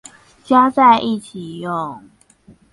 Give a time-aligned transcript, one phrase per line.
[0.43, 2.09] 加在一起用